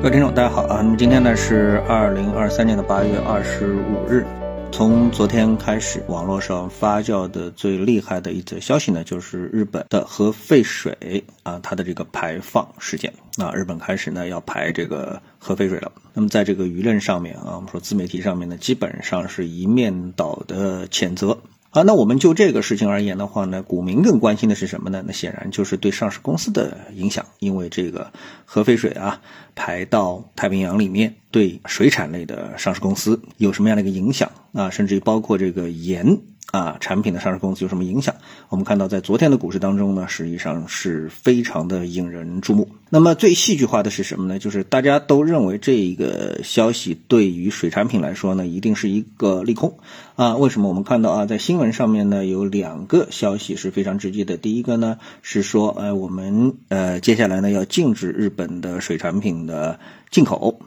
[0.00, 0.80] 各位听众，大家好啊！
[0.80, 4.24] 那么今天呢是二零二三年的八月二十五日。
[4.72, 15.92] 从昨天开始，网络上发酵的最厉害的一则消息呢，就是日本的核废水啊，它的这个排放事件啊，日本开始呢要排这个核废水了。
[16.14, 21.36] 那么在这个舆论上面啊，我们说自媒体上面呢，基本上是一面倒的谴责。
[21.70, 25.04] 啊，那我们就这个事情而言的话呢，股民更关心的是什么呢？
[25.06, 28.12] 那显然就是对上市公司的影响，因为这个
[28.44, 29.20] 核废水啊
[29.54, 34.70] 排到太平洋里面，对水产类的上市公司有什么样的一个影响啊？
[34.70, 36.18] 甚至于包括这个盐。
[36.52, 38.12] 啊，产品的上市公司有什么影响？
[38.48, 42.68] 我们看到，在昨天的股市当中呢，实际上是非常的引人注目。
[42.88, 44.40] 那么最戏剧化的是什么呢？
[44.40, 49.78] 就是大家都认为这一个消息对于水产品来说呢，一定是一个利空
[50.16, 50.36] 啊。
[50.38, 50.68] 为什么？
[50.68, 54.36] 我们看到啊，在新闻上面呢，有两个消息是非常直接的。
[54.36, 59.78] 第一个呢是说，呃，我们呃接下来呢要禁止日本的水产品的
[60.10, 60.58] 进口。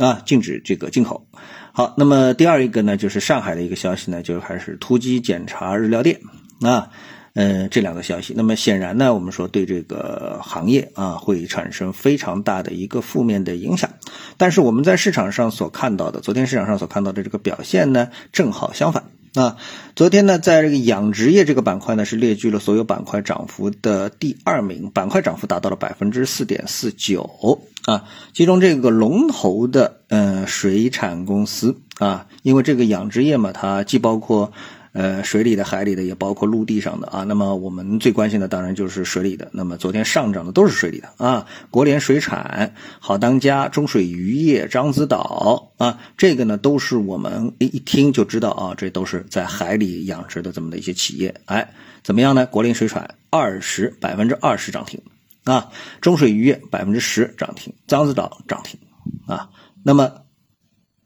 [0.00, 1.26] 啊，禁止这个进口。
[1.72, 6.18] 好，那么第二一个呢，就是上海的一个消息呢，就还是突击检查日料店。
[6.62, 6.88] 啊，
[7.34, 13.90] 嗯，这两个消息，那么显然呢，我们说对这个行业啊会产生非常大的一个负面的影响。
[14.36, 19.04] 但是我们在市场上所看到的，昨天市场上所看到的这个表现呢，正好相反。
[19.34, 19.56] 啊，
[19.94, 28.04] 昨天呢，在这个养殖业这个板块呢，是列居了所有板块涨幅的第二名，板块涨幅达到了百分之四点四九啊。
[28.34, 34.52] 其中这个龙头的呃水产公司啊，因为这个养殖业嘛，它既包括。
[34.92, 37.22] 呃，水里的、海里的，也包括陆地上的啊。
[37.22, 39.48] 那么我们最关心的当然就是水里的。
[39.52, 41.46] 那么昨天上涨的都是水里的啊。
[41.70, 51.40] 国联水产、好当家、中水渔业、獐子岛啊，这个呢都是我们一一听就知道啊，这都是在海里养殖的这么的一些企业。
[51.44, 52.46] 哎，怎么样呢？
[52.46, 55.00] 国联水产二十百分之二十涨停
[55.44, 58.80] 啊，中水渔业百分之十涨停，獐子岛涨停
[59.28, 59.50] 啊。
[59.84, 60.10] 那么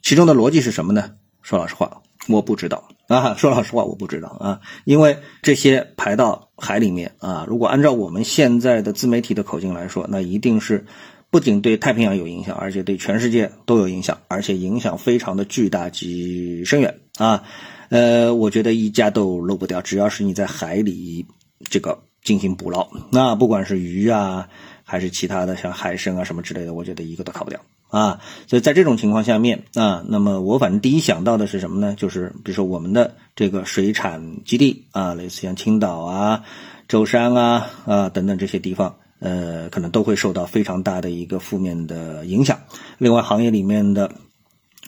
[0.01, 1.11] 其中的逻辑是什么呢？
[1.43, 2.01] 说老实话。
[2.27, 10.87] 我不知道 啊，说老实话，我不知道啊，因为这些排到海里面啊，如果按照我们现在的自媒体的口径来说，那一定是
[11.31, 17.43] 不仅对太平洋有影响，而且对全世界都有影响，而且影响非常的巨大及深远啊。
[17.91, 21.27] 呃，我觉得一家都漏不掉，只要是你在海里
[21.71, 24.49] 这个进行捕捞，那不管是鱼啊，
[24.83, 27.61] 还是其他的像海参啊什么之类的，我觉得一个都逃不掉。
[27.95, 31.95] 啊，所以在这种情况下面啊，那么我反正第一想到的是什么呢？
[31.97, 36.43] 就是比如说我们的这个水产基地啊，类似像青岛啊、
[36.89, 42.59] 舟山啊啊等等这些地方，呃，可能都会受到非常大的一个负面的影响。
[42.99, 44.11] 另外，行业里面的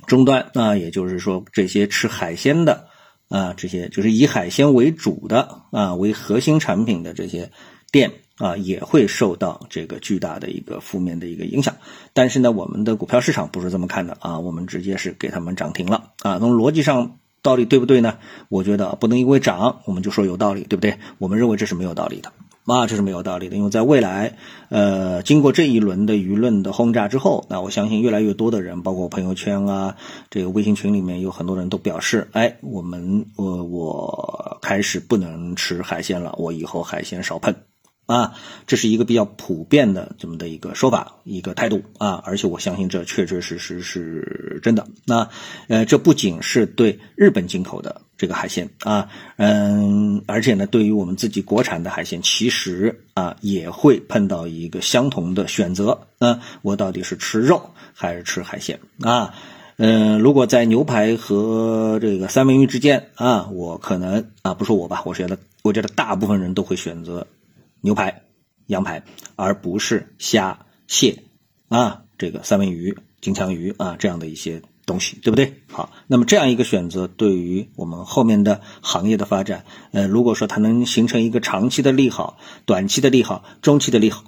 [0.09, 2.89] 终端啊，也就是说这些吃海鲜的
[3.29, 7.53] 啊，这些就是以海鲜为主的啊为核心产品的这些
[7.93, 8.11] 店。
[8.39, 11.75] 啊，也会受到这个巨大的一个负面的一个影响，
[12.13, 16.39] 但是呢，我们的股票市场不是这么看的啊，我们直接是给他们涨停了啊。
[16.39, 18.19] 从逻辑上道理对不对呢？
[18.49, 20.99] 我觉得不能因为涨我们就说有道理，对不对？
[21.19, 22.33] 我们认为这是没有道理的
[22.67, 24.37] 啊，这是没有道理的，因为在未来，
[24.69, 29.97] 呃，经过这一轮的舆论的轰炸之后，那我相信越来越多的人，包括朋友圈啊，
[30.29, 37.55] 这个微信群里面有很多人都表示，哎，我们我我开始不能吃海鲜了，我以后海鲜少碰。
[38.07, 38.35] 啊，
[38.67, 44.87] 这是一个比较普遍的这么的一个说法，一个态度啊，而且我相信这确确实实是真的。
[45.05, 45.29] 那
[45.69, 56.07] 呃，这不仅是对日本进口的这个海鲜啊，嗯，而且呢，对于我们自己国产的海鲜，其实啊也会碰到一个相同的选择。
[56.19, 59.35] 啊，我到底是吃肉还是吃海鲜啊？
[59.79, 67.27] 嗯，如果在牛排和这个三文鱼之间啊，我可能啊，不说我吧，我觉得我觉得大部分人都会选择。
[67.81, 68.23] 牛排、
[68.67, 69.05] 羊排，
[69.37, 71.25] 而不是虾、蟹
[71.69, 75.63] 啊，这个三文鱼、金枪鱼啊这样的一些东西，对不对？
[75.71, 84.25] 好，那么这样一个选择，对于我们后面的行业的发展，呃，如果说它能形成一个长期的利好、短期的利好、中期的利好，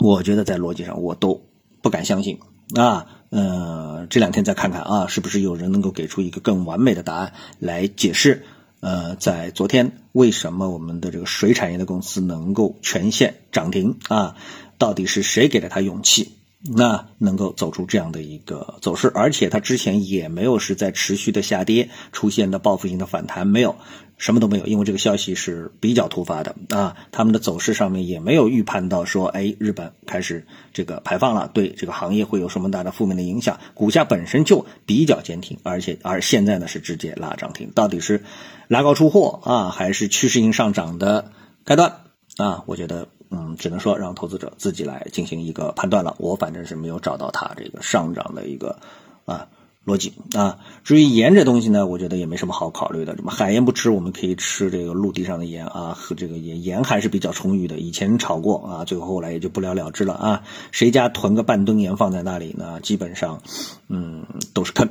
[0.00, 1.48] 我觉得在逻辑上我都
[1.82, 2.40] 不敢相信
[2.74, 3.06] 啊。
[3.30, 8.44] 呃，这两天再看看啊，是不是有人能够给出一个更完美的答案来解释？
[8.82, 14.34] 呃，在昨天，为什么我们的这个水产业的公司能够全线涨停啊？
[14.76, 16.32] 到底是谁给了他勇气？
[16.64, 23.74] 那能够走出这样的一个走势，而且它之前也没有是在持续的下跌，出现的报复性的反弹没有，
[24.16, 26.96] 什么都没有，因为这个消息是比较突发的啊。
[27.10, 33.58] 他们的走势上面也没有预判到说，哎，日本开始这个排放了，对这个行业会有什么大的负面的影响？
[33.74, 38.22] 股价本身就比较坚挺，而且而现在呢是直接拉涨停，到底是
[38.68, 41.32] 拉高出货啊，还是趋势性上涨的
[41.64, 41.92] 开端
[42.36, 42.62] 啊？
[42.66, 43.08] 我觉得。
[43.32, 46.14] 嗯，只能说让投资者自己来进行一个判断了。
[46.18, 48.78] 我反正是没有找到它这个上涨的一个
[49.24, 49.48] 啊。
[49.84, 53.16] 逻辑啊，至于盐这东西呢，我觉得也没什么好考虑的。
[53.16, 57.80] 什么海盐不吃，我们可以吃这个陆地上的盐啊，和这个盐盐还是比较充裕的。
[57.80, 60.44] 以前炒过啊，最后后来也就不了了之了啊。
[60.70, 62.78] 谁家囤个半吨盐放在那里呢？
[62.80, 63.42] 基本上，
[63.88, 64.24] 嗯，
[64.54, 64.88] 都是坑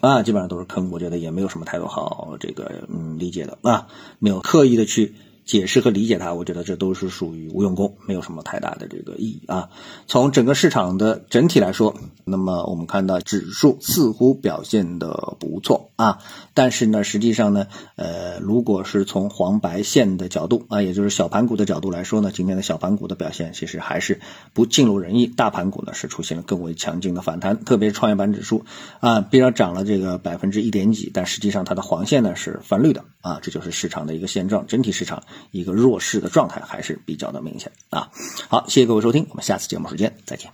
[0.00, 0.90] 啊，基本上都是坑。
[0.90, 3.86] 我觉得也没有什么太多好这个嗯理解的啊，
[4.18, 5.14] 没有刻意的去。
[5.44, 9.70] 解释和理解它，我觉得这都是属于无用功，没有什么太大的这个意义啊。
[10.06, 11.94] 从整个市场的整体来说，
[12.24, 16.18] 那么我们看到指数似乎表现的不错啊，
[16.54, 17.66] 但是呢，实际上呢，
[17.96, 24.20] 呃，如果是从黄白线的角度啊，也就是小盘股的角度来说呢，今天的小盘股的表现其实还是
[24.52, 28.64] 不尽如人意，大盘股呢是出现了更为强劲的反弹，特别是创业板指数
[29.00, 35.24] 啊，虽然涨了这个百分之一点几，但实际上它的黄线呢是翻绿的啊，这就是市场的一个现状，整体市场。
[35.50, 38.10] 一个弱势的状态还是比较的明显啊。
[38.48, 40.50] 好，谢谢各位收听，我们下次节目时间再见。